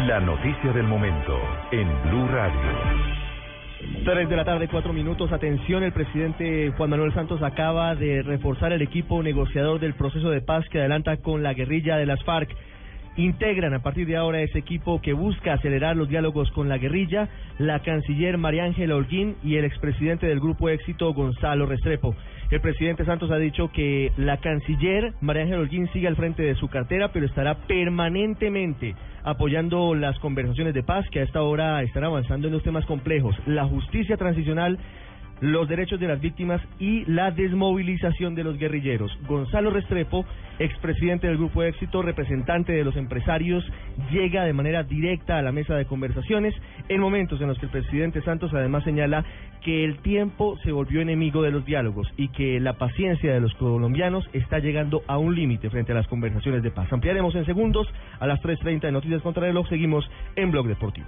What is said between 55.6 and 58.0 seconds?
frente a las conversaciones de paz. Ampliaremos en segundos